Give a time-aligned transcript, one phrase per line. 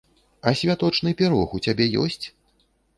[0.47, 2.23] А святочны пірог у цябе ёсць?